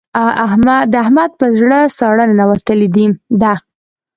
[0.91, 2.87] د احمد په زړه ساړه ننوتلې
[3.41, 3.53] ده.